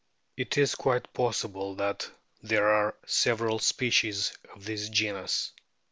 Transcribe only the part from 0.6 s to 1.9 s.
quite possible